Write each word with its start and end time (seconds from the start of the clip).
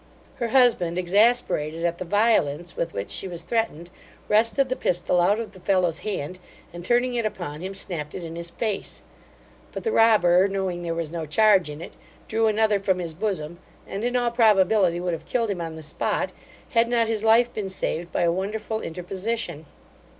Her 0.37 0.47
husband, 0.47 0.97
exasperated 0.97 1.85
at 1.85 1.99
the 1.99 2.05
violence 2.05 2.75
with 2.75 2.91
which 2.91 3.11
she 3.11 3.27
was 3.27 3.43
threatened, 3.43 3.91
wrested 4.27 4.67
the 4.67 4.75
pistol 4.75 5.21
out 5.21 5.39
of 5.39 5.51
the 5.51 5.59
fellow's 5.59 5.99
hand, 5.99 6.39
and 6.73 6.83
turning 6.83 7.13
it 7.13 7.23
upon 7.23 7.61
him, 7.61 7.75
snapped 7.75 8.15
it 8.15 8.23
in 8.23 8.35
his 8.35 8.49
face; 8.49 9.03
but 9.71 9.83
the 9.83 9.91
robber 9.91 10.47
knowing 10.47 10.81
there 10.81 10.95
was 10.95 11.11
no 11.11 11.27
charge 11.27 11.69
in 11.69 11.81
it, 11.81 11.93
drew 12.27 12.47
another 12.47 12.79
from 12.79 12.97
his 12.97 13.13
bosom, 13.13 13.59
and 13.85 14.03
in 14.03 14.15
all 14.15 14.31
probability 14.31 14.99
would 14.99 15.13
have 15.13 15.27
killed 15.27 15.51
him 15.51 15.61
on 15.61 15.75
the 15.75 15.83
spot, 15.83 16.31
had 16.71 16.87
not 16.87 17.07
his 17.07 17.23
life 17.23 17.53
been 17.53 17.69
saved 17.69 18.11
by 18.11 18.23
a 18.23 18.31
wonderful 18.31 18.81
interposition. 18.81 19.67